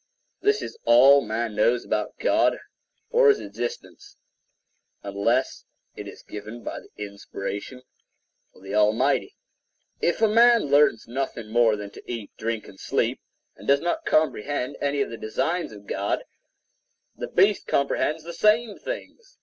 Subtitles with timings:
[0.41, 2.57] This is all man knows about God
[3.11, 4.17] or his existence,
[5.03, 7.83] unless it is given by the inspiration
[8.55, 9.35] of the Almighty.
[10.01, 13.21] If a man learns nothing more than to eat, drink and sleep,
[13.55, 16.23] and does not comprehend any of the designs of God,
[17.15, 19.37] the beast comprehends the same things.